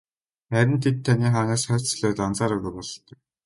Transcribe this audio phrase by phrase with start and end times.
[0.51, 3.17] Харин тэд таны хойноос хөөцөлдөөд анзаараагүй бололтой.